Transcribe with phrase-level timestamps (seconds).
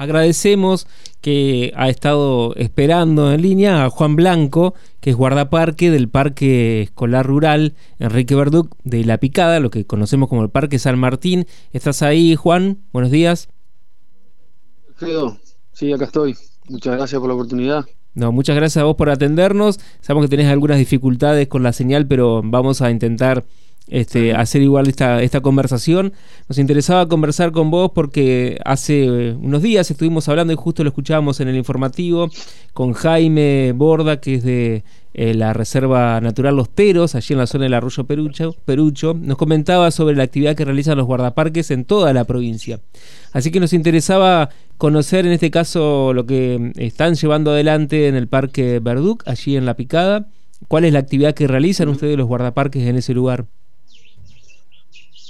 [0.00, 0.86] Agradecemos
[1.20, 7.26] que ha estado esperando en línea a Juan Blanco, que es guardaparque del Parque Escolar
[7.26, 11.46] Rural Enrique Verduc de La Picada, lo que conocemos como el Parque San Martín.
[11.74, 12.78] ¿Estás ahí, Juan?
[12.94, 13.50] Buenos días.
[14.88, 15.36] Alfredo,
[15.74, 16.34] sí, acá estoy.
[16.70, 17.84] Muchas gracias por la oportunidad.
[18.14, 19.80] No, muchas gracias a vos por atendernos.
[20.00, 23.44] Sabemos que tenés algunas dificultades con la señal, pero vamos a intentar
[23.90, 26.12] este, hacer igual esta, esta conversación.
[26.48, 30.88] Nos interesaba conversar con vos porque hace eh, unos días estuvimos hablando y justo lo
[30.88, 32.30] escuchábamos en el informativo
[32.72, 37.48] con Jaime Borda, que es de eh, la Reserva Natural Los Teros, allí en la
[37.48, 39.14] zona del Arroyo Perucho, Perucho.
[39.14, 42.78] Nos comentaba sobre la actividad que realizan los guardaparques en toda la provincia.
[43.32, 48.28] Así que nos interesaba conocer en este caso lo que están llevando adelante en el
[48.28, 50.28] Parque Verduc, allí en La Picada.
[50.68, 53.46] ¿Cuál es la actividad que realizan ustedes los guardaparques en ese lugar?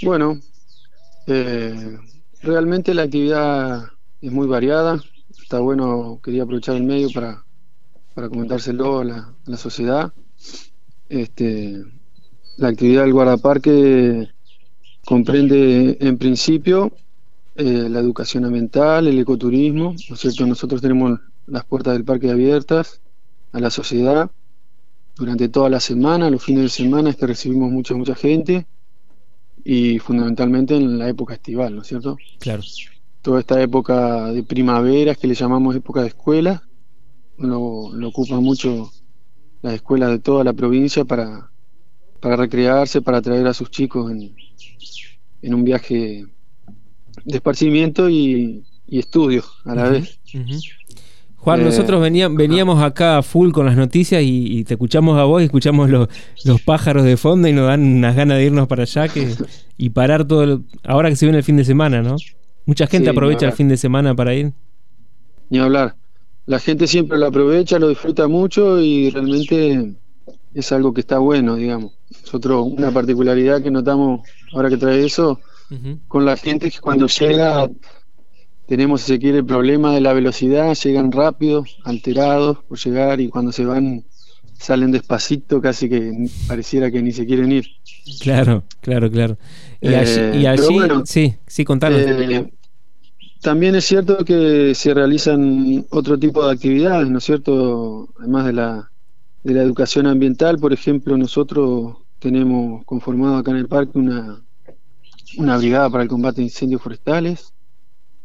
[0.03, 0.41] Bueno,
[1.27, 1.99] eh,
[2.41, 3.85] realmente la actividad
[4.23, 4.99] es muy variada.
[5.43, 7.45] Está bueno, quería aprovechar el medio para,
[8.15, 10.13] para comentárselo a la, sociedad.
[11.11, 11.85] Este,
[12.57, 14.29] la actividad del guardaparque
[15.05, 16.93] comprende en principio
[17.57, 20.47] eh, la educación ambiental, el ecoturismo, ¿no es cierto?
[20.47, 23.03] Nosotros tenemos las puertas del parque abiertas
[23.53, 24.31] a la sociedad
[25.17, 28.67] durante toda la semana, los fines de semana es que recibimos mucha, mucha gente
[29.65, 32.17] y fundamentalmente en la época estival, ¿no es cierto?
[32.39, 32.63] Claro.
[33.23, 36.63] Toda esta época de primavera, que le llamamos época de escuela,
[37.39, 38.91] lo, lo ocupan mucho
[39.63, 41.51] las escuelas de toda la provincia para,
[42.21, 44.35] para recrearse, para traer a sus chicos en,
[45.43, 46.27] en un viaje
[47.25, 50.21] de esparcimiento y, y estudio a la vez.
[51.41, 55.47] Juan, nosotros eh, veníamos acá full con las noticias y, te escuchamos a vos y
[55.47, 56.09] escuchamos los,
[56.45, 59.35] los, pájaros de fondo y nos dan unas ganas de irnos para allá que,
[59.79, 62.17] y parar todo, ahora que se viene el fin de semana, ¿no?
[62.67, 64.53] Mucha gente aprovecha el fin de semana para ir.
[65.49, 65.97] Ni hablar.
[66.45, 69.95] La gente siempre lo aprovecha, lo disfruta mucho y realmente
[70.53, 71.95] es algo que está bueno, digamos.
[72.23, 75.41] Nosotros, una particularidad que notamos ahora que trae eso,
[76.07, 77.71] con la gente es que cuando llega
[78.71, 83.29] tenemos, si se quiere, el problema de la velocidad, llegan rápido, alterados por llegar y
[83.29, 84.05] cuando se van
[84.57, 87.67] salen despacito, casi que pareciera que ni se quieren ir.
[88.21, 89.39] Claro, claro, claro.
[89.81, 89.93] Y
[90.47, 92.01] allí, eh, sí, sí, contanos.
[92.01, 92.53] Eh,
[93.41, 98.11] también es cierto que se realizan otro tipo de actividades, ¿no es cierto?
[98.21, 98.93] Además de la,
[99.43, 104.41] de la educación ambiental, por ejemplo, nosotros tenemos conformado acá en el parque una,
[105.39, 107.53] una brigada para el combate de incendios forestales,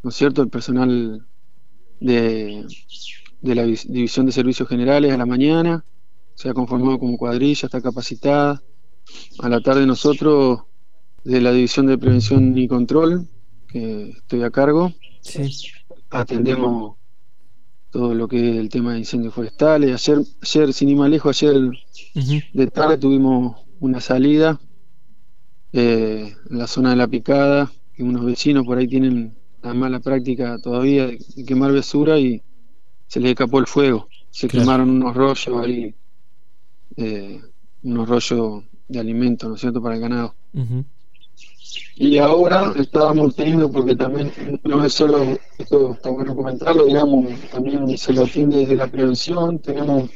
[0.05, 0.43] ¿no es cierto?
[0.43, 1.25] El personal
[1.99, 2.63] de,
[3.41, 5.83] de la División de Servicios Generales a la mañana
[6.35, 8.61] se ha conformado como cuadrilla, está capacitada.
[9.39, 10.61] A la tarde nosotros,
[11.23, 13.27] de la División de Prevención y Control,
[13.67, 14.93] que estoy a cargo,
[16.11, 16.97] atendemos
[17.89, 19.91] todo lo que es el tema de incendios forestales.
[19.91, 21.71] Ayer, ayer sin ir más lejos, ayer
[22.53, 24.61] de tarde tuvimos una salida
[25.73, 29.35] eh, en la zona de la picada, que unos vecinos por ahí tienen
[29.65, 32.41] la mala práctica todavía de, quemar besura y
[33.07, 34.07] se les escapó el fuego.
[34.29, 35.95] Se quemaron unos rollos ahí,
[36.97, 37.41] eh,
[37.83, 40.35] unos rollos de alimento, ¿no es cierto?, para el ganado.
[41.95, 44.31] Y ahora estábamos teniendo, porque también
[44.63, 49.59] no es solo, esto está bueno comentarlo, digamos, también se lo atiende desde la prevención,
[49.59, 50.09] tenemos,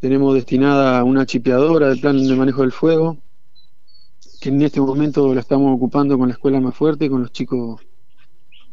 [0.00, 3.18] tenemos destinada una chipeadora del plan de manejo del fuego,
[4.40, 7.80] que en este momento la estamos ocupando con la escuela más fuerte, con los chicos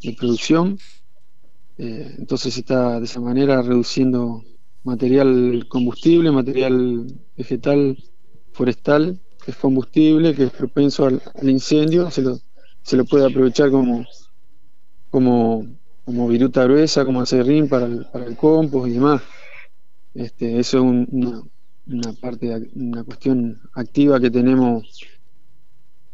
[0.02, 0.78] de producción.
[1.78, 4.44] Eh, entonces está de esa manera reduciendo
[4.84, 7.08] material combustible, material
[7.38, 7.98] vegetal,
[8.52, 12.40] forestal, que es combustible, que es propenso al, incendio, se lo,
[12.84, 14.06] se lo, puede aprovechar como,
[15.10, 15.68] como,
[16.06, 19.22] como viruta gruesa, como acerrín para el, para el compost y demás.
[20.14, 21.42] Este, eso es una,
[21.88, 25.02] una parte, una cuestión activa que tenemos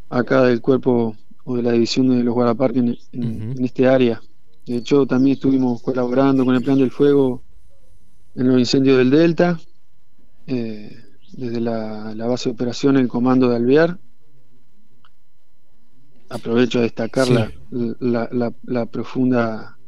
[0.10, 1.16] acá del cuerpo
[1.50, 4.22] o de la división de los guardaparques en, este área.
[4.66, 7.42] De hecho, también estuvimos colaborando con el Plan del Fuego
[8.36, 9.58] en los incendios del Delta,
[10.46, 10.94] eh,
[11.32, 13.98] desde la, base de operación el comando de Alvear.
[16.28, 17.30] Aprovecho a destacar
[17.72, 19.80] la, profunda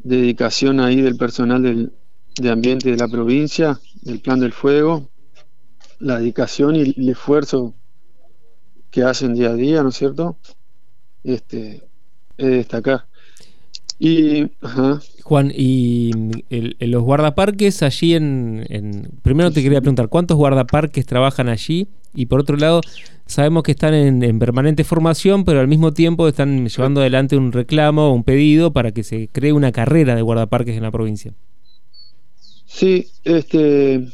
[0.00, 1.94] dedicación ahí del personal del,
[2.38, 5.08] de ambiente de la provincia, del Plan del Fuego,
[5.98, 7.74] la dedicación y el esfuerzo
[8.96, 10.38] que hacen día a día, ¿no es cierto?
[11.22, 11.82] Este,
[12.38, 13.04] es destacar.
[13.98, 14.46] Y,
[15.22, 16.12] Juan, y
[16.80, 21.88] los guardaparques allí en, Primero te quería preguntar, ¿cuántos guardaparques trabajan allí?
[22.14, 22.80] Y por otro lado,
[23.26, 28.14] sabemos que están en, permanente formación, pero al mismo tiempo están llevando adelante un reclamo,
[28.14, 31.34] un pedido para que se cree una carrera de guardaparques en la provincia.
[32.64, 34.08] Sí, este,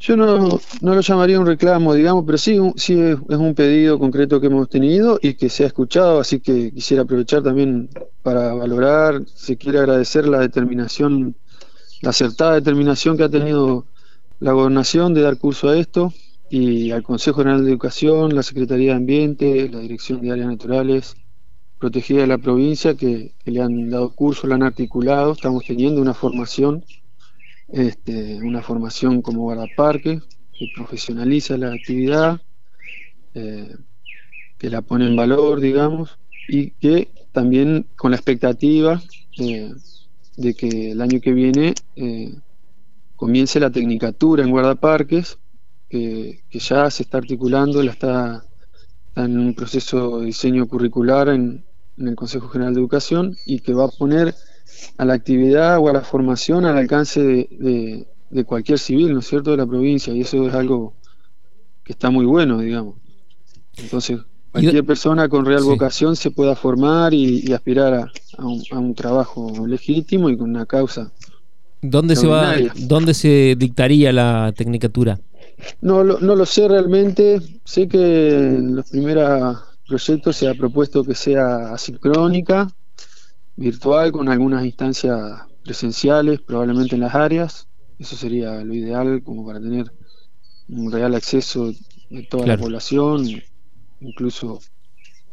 [0.00, 4.40] yo no, no, lo llamaría un reclamo, digamos, pero sí, sí es, un pedido concreto
[4.40, 7.90] que hemos tenido y que se ha escuchado, así que quisiera aprovechar también
[8.22, 11.36] para valorar, si quiere agradecer la determinación,
[12.00, 13.84] la acertada determinación que ha tenido
[14.38, 16.14] la gobernación de dar curso a esto
[16.48, 21.14] y al Consejo General de Educación, la Secretaría de Ambiente, la Dirección de Áreas Naturales
[21.78, 26.00] Protegidas de la provincia que, que le han dado curso, lo han articulado, estamos teniendo
[26.00, 26.84] una formación
[27.72, 30.20] este, una formación como guardaparque
[30.52, 32.40] que profesionaliza la actividad,
[33.34, 33.74] eh,
[34.58, 36.18] que la pone en valor, digamos,
[36.48, 39.00] y que también con la expectativa
[39.38, 42.34] de que el año que viene eh,
[43.16, 45.38] comience la tecnicatura en guardaparques,
[45.88, 48.44] que ya se está articulando, la está,
[49.16, 51.64] en un proceso de diseño curricular en
[51.96, 54.34] el Consejo General de Educación y que va a poner
[54.96, 59.26] a la actividad o a la formación al alcance de, de, cualquier civil, ¿no es
[59.26, 60.94] cierto?, de la provincia, y eso es algo
[61.84, 62.96] que está muy bueno, digamos.
[63.76, 64.20] Entonces,
[64.52, 70.36] cualquier persona con real vocación se pueda formar y, aspirar a, un, trabajo legítimo y
[70.36, 71.12] con una causa.
[71.82, 75.18] ¿Dónde se, va, ¿Dónde se dictaría la tecnicatura?
[75.80, 77.40] No, no lo sé realmente.
[77.64, 82.70] Sé que en los primeros proyectos se ha propuesto que sea asincrónica,
[83.60, 87.68] virtual con algunas instancias presenciales, probablemente en las áreas.
[87.98, 89.92] Eso sería lo ideal como para tener
[90.70, 91.70] un real acceso
[92.08, 93.26] de toda la población,
[94.00, 94.60] incluso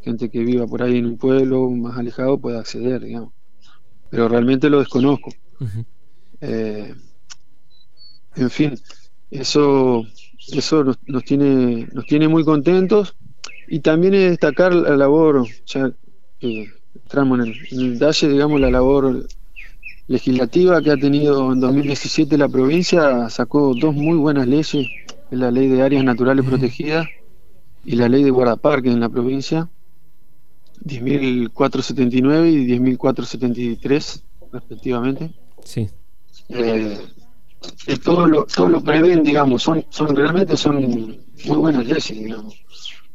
[0.01, 3.31] gente que viva por ahí en un pueblo más alejado pueda acceder, digamos.
[4.09, 5.31] Pero realmente lo desconozco.
[6.41, 6.93] Eh,
[8.35, 8.77] en fin,
[9.31, 10.03] eso,
[10.51, 13.15] eso nos, tiene, nos tiene muy contentos
[13.69, 15.93] y también es destacar la labor, ya
[16.39, 16.76] que
[17.07, 19.25] entramos en el, detalle, digamos, la labor
[20.07, 24.87] legislativa que ha tenido en 2017 la provincia, sacó dos muy buenas leyes,
[25.31, 27.07] la ley de áreas naturales protegidas
[27.85, 29.69] y la ley de guardaparques en la provincia,
[30.83, 34.21] 10.479 y 10.473
[34.51, 35.31] respectivamente.
[35.63, 35.89] Sí.
[36.49, 36.99] Eh,
[38.03, 40.75] todo, lo, todo lo prevén, digamos, son, son realmente son
[41.45, 42.53] muy buenas leyes, digamos.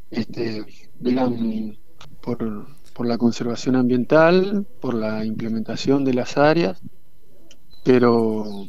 [0.09, 0.65] Este,
[0.99, 1.77] digamos,
[2.21, 6.81] por por la conservación ambiental, por la implementación de las áreas,
[7.83, 8.67] pero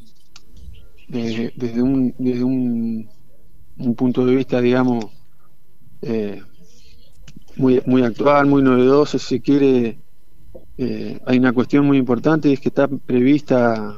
[1.09, 3.09] desde, un, desde un,
[3.97, 5.07] punto de vista, digamos,
[6.03, 6.43] eh,
[7.57, 9.99] muy, muy actual, muy novedoso, si se quiere,
[10.79, 13.95] eh, hay una cuestión muy importante, es que está prevista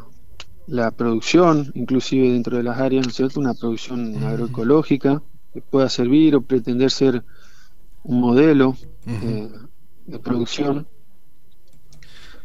[0.67, 5.23] la producción, inclusive dentro de las áreas, ¿no es cierto?, una producción agroecológica
[5.55, 7.25] que pueda servir o pretender ser
[8.02, 8.76] un modelo
[10.06, 10.87] de producción,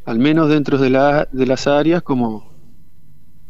[0.05, 2.51] al menos dentro de, la, de las áreas como,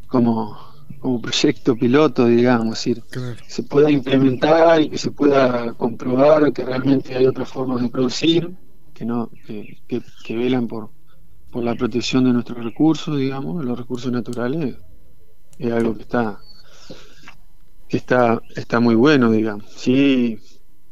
[0.08, 0.58] como,
[1.00, 3.04] como proyecto piloto, digamos, decir,
[3.48, 8.54] se pueda implementar y que se pueda comprobar que realmente hay otras formas de producir,
[8.94, 10.92] que no, que, que, velan por,
[11.52, 14.76] por la protección de nuestros recursos, digamos, los recursos naturales,
[15.58, 16.40] es algo que está
[17.92, 19.66] que está, está muy bueno, digamos.
[19.76, 20.40] Sí,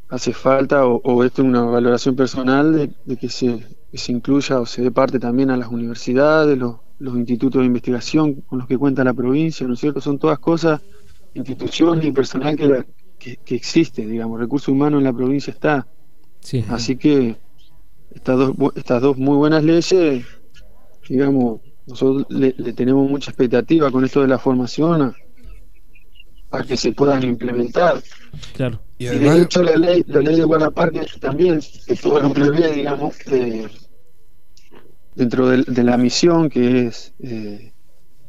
[0.09, 3.59] hace falta, o, esto es una valoración personal, de, que, se,
[3.93, 8.41] se, incluya o se dé parte también a las universidades, los, los, institutos de investigación
[8.41, 10.01] con los que cuenta la provincia, ¿no es cierto?
[10.01, 10.81] Son todas cosas,
[11.35, 15.87] instituciones y personal que, que, existe, digamos, recurso humano en la provincia está.
[16.39, 16.65] Sí.
[16.69, 17.35] Así que
[18.11, 20.25] estas dos, estas dos muy buenas leyes,
[21.07, 25.13] digamos, nosotros le, le tenemos mucha expectativa con esto de la formación
[26.49, 28.01] para que se puedan implementar.
[28.53, 28.81] Claro.
[28.97, 33.15] Y, de hecho la ley, la ley de Guanaparque también, que lo prevé, digamos,
[35.15, 37.73] dentro de, la misión que es eh,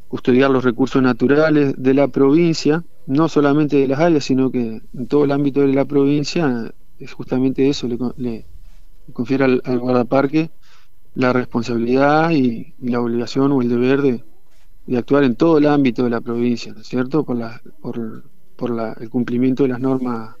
[0.07, 5.07] custodiar los recursos naturales de la provincia, no solamente de las áreas, sino que en
[5.07, 8.45] todo el ámbito de la provincia, es justamente eso, le, le,
[9.13, 10.51] confiere al, guardaparque
[11.15, 14.23] la responsabilidad y, la obligación o el deber de,
[14.85, 17.23] de, actuar en todo el ámbito de la provincia, ¿no es cierto?
[17.23, 18.23] Por, la, por,
[18.61, 20.35] por la, el cumplimiento de las normas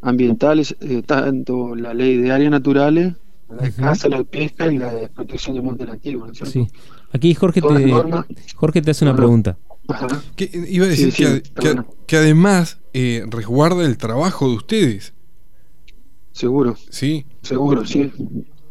[0.00, 3.14] ambientales, eh, tanto la ley de áreas naturales,
[3.48, 6.38] la de caza, la de pesca y la de protección de montes nativos.
[6.44, 6.68] sí.
[7.12, 7.92] Aquí Jorge te,
[8.54, 9.58] Jorge te hace una pregunta.
[10.36, 11.12] Que, iba a decir
[12.06, 15.12] que, además eh, resguarda el trabajo de ustedes.
[16.32, 16.76] Seguro.
[16.90, 17.26] Sí.
[17.42, 18.12] Seguro, sí.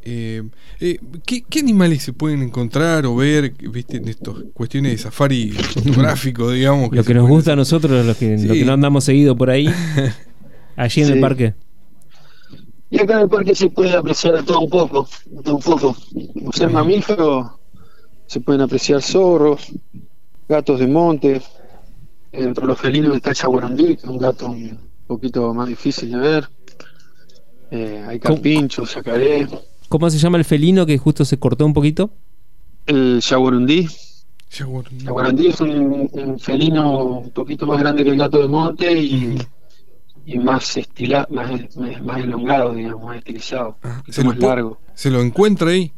[0.08, 0.44] Eh,
[0.80, 3.98] eh, ¿qué, animales se pueden encontrar o ver ¿viste?
[3.98, 6.92] en estas cuestiones de safari fotográfico, digamos?
[6.92, 9.68] lo que nos gusta a nosotros, lo que, no andamos seguido por ahí,
[10.76, 11.56] allí en el parque.
[12.92, 15.10] Y acá en el parque se puede apreciar todo un poco,
[15.44, 15.98] todo un poco.
[16.34, 17.60] Como ser mamífero,
[18.28, 19.74] se pueden apreciar zorros,
[20.48, 21.42] gatos de monte.
[22.32, 26.18] Entre los felinos está el chaguarandí, que es un gato un poquito más difícil de
[26.18, 26.50] ver.
[27.72, 29.48] Eh, hay carpinchos, sacaré.
[29.96, 32.10] ¿Cómo se llama el felino que justo se cortó un poquito?
[32.86, 33.88] El yaguarundí.
[34.52, 39.38] Yaguarundí es un, felino un poquito más grande que el gato de monte y,
[40.38, 41.50] más estilado, más,
[42.18, 44.78] elongado, digamos, más estilizado, ah, más largo.
[44.96, 45.94] ¿Se lo encuentra ahí?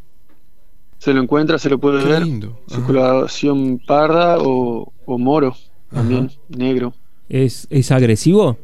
[1.00, 2.22] Se lo encuentra, se lo puede ver.
[2.22, 2.62] Lindo.
[2.68, 5.56] Circulación parda o, moro,
[5.90, 6.94] también, negro.
[7.30, 8.60] ¿Es, ¿Es agresivo?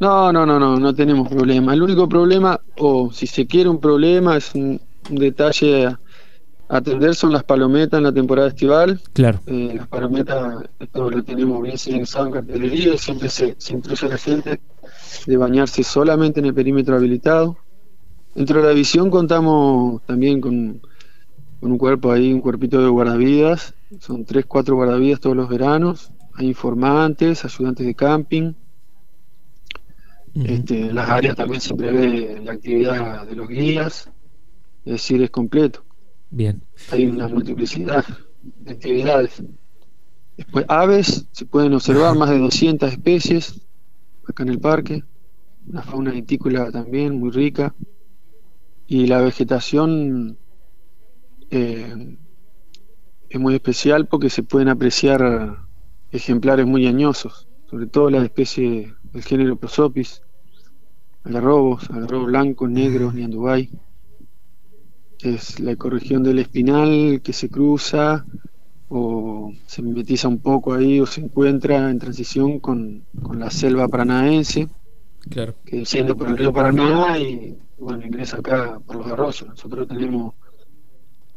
[0.00, 1.74] No, no, no, no, no tenemos problema.
[1.74, 4.80] El único problema, o si se quiere un problema, es un,
[5.10, 5.98] detalle a
[6.68, 9.00] atender son las palometas en la temporada estival.
[9.12, 9.40] Claro.
[9.46, 14.10] Eh, las palometas, esto lo tenemos bien señalizado en cartelería, siempre se, se instruye a
[14.10, 14.60] la gente
[15.26, 17.56] de bañarse solamente en el perímetro habilitado.
[18.34, 20.80] Dentro de la visión contamos también con,
[21.60, 23.74] con un cuerpo ahí, un cuerpito de guardavidas.
[24.00, 26.10] Son tres, cuatro guardavidas todos los veranos.
[26.34, 28.54] Hay informantes, ayudantes de camping
[30.34, 34.10] este, las áreas también se prevé la actividad de los guías,
[34.84, 35.84] es decir, es completo.
[36.30, 36.62] Bien.
[36.90, 38.04] Hay una multiplicidad
[38.42, 39.42] de actividades.
[40.36, 43.60] Después, aves, se pueden observar más de 200 especies
[44.26, 45.04] acá en el parque,
[45.66, 47.74] una fauna vitícola también muy rica,
[48.86, 50.38] y la vegetación
[51.50, 52.16] eh,
[53.28, 55.66] es muy especial porque se pueden apreciar
[56.10, 60.22] ejemplares muy añosos, sobre todo las especies el género Prosopis,
[61.24, 63.70] algarrobos, algarrobos blancos, negros, Niandubay.
[65.20, 68.24] Es la ecorregión del espinal que se cruza
[68.88, 74.68] o se mimetiza un poco ahí o se encuentra en transición con, la selva paranaense,
[75.30, 75.54] claro.
[75.64, 79.46] que desciende por el río Paraná y bueno, ingresa acá por los arroyos.
[79.46, 80.34] Nosotros tenemos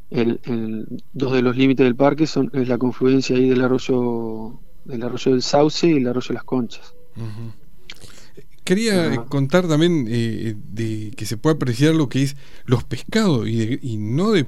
[0.09, 5.03] el, dos de los límites del parque son es la confluencia ahí del arroyo del
[5.03, 6.93] arroyo del Sauce y el arroyo de las Conchas.
[8.65, 13.97] Quería contar también eh, de que se puede apreciar lo que es los pescados y,
[13.97, 14.47] no de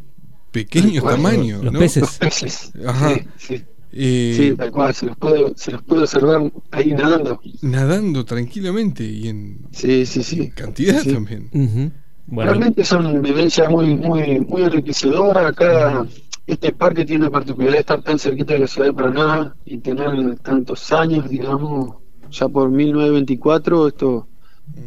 [0.52, 1.62] pequeño tamaño.
[1.62, 2.72] Los peces.
[2.86, 3.14] Ajá.
[3.38, 7.40] Sí, eh, tal cual, se los, puede, se los puede observar ahí nadando.
[7.62, 10.50] Nadando tranquilamente y en sí, sí, sí.
[10.50, 11.94] cantidad también.
[12.28, 15.46] Realmente son vivencias muy, muy, muy enriquecedoras.
[15.46, 16.08] Acá
[16.48, 19.78] este parque tiene la particularidad de estar tan cerquita de la ciudad de Paraná y
[19.78, 21.98] tener tantos años, digamos,
[22.32, 24.28] ya por 1924 esto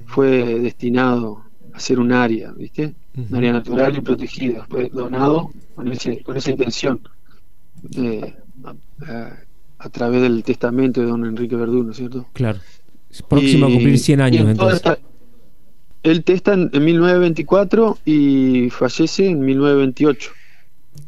[0.07, 2.95] fue destinado a ser un área, ¿viste?
[3.17, 4.67] Un área natural y protegida.
[4.69, 5.91] Fue donado con,
[6.25, 7.01] con esa intención.
[7.97, 8.35] Eh,
[9.79, 12.27] a, través del testamento de don Enrique Verdú, ¿no es cierto?
[12.35, 12.61] Claro.
[13.29, 14.99] Próximo a cumplir 100 años entonces.
[16.03, 20.31] él testa en, 1924 y fallece en 1928.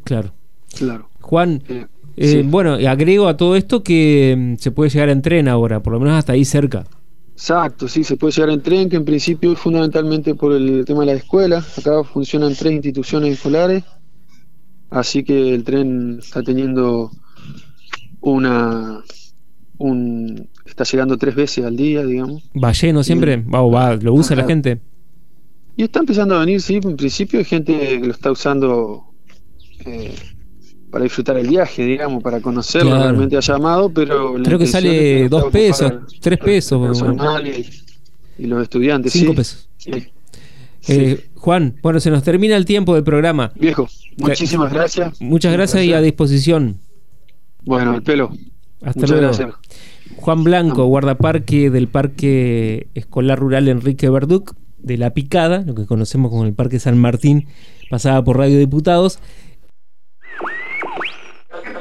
[0.03, 0.33] Claro.
[0.75, 1.09] Claro.
[1.21, 1.85] Juan, eh,
[2.15, 5.93] eh, bueno, agrego a todo esto que mm, se puede llegar en tren ahora, por
[5.93, 6.85] lo menos hasta ahí cerca.
[7.33, 11.01] Exacto, sí, se puede llegar en tren, que en principio es fundamentalmente por el tema
[11.01, 11.65] de la escuela.
[11.77, 13.83] Acá funcionan tres instituciones escolares,
[14.89, 17.11] así que el tren está teniendo
[18.21, 19.03] una.
[19.79, 22.43] Un, está llegando tres veces al día, digamos.
[22.63, 23.37] ¿Va lleno siempre?
[23.37, 24.79] ¿Va, va, ¿Lo usa la gente?
[25.75, 29.05] Y está empezando a venir, sí, en principio hay gente que lo está usando.
[29.85, 30.13] Eh,
[30.93, 34.35] para disfrutar el viaje, digamos, para conocerlo, realmente ha llamado, pero...
[34.43, 37.03] Creo que sale dos pesos, tres pesos.
[38.37, 39.11] y, los estudiantes.
[39.11, 39.67] Cinco pesos.
[40.87, 43.51] Eh, Juan, bueno, se nos termina el tiempo del programa.
[43.55, 45.19] Viejo, muchísimas gracias.
[45.19, 46.77] Muchas gracias, y a disposición.
[47.63, 48.29] Bueno, el pelo.
[48.83, 49.31] Hasta luego.
[50.17, 56.29] Juan Blanco, guardaparque del Parque Escolar Rural Enrique Verduc, de La Picada, lo que conocemos
[56.29, 57.47] como el Parque San Martín,
[57.89, 59.17] pasada por Radio Diputados.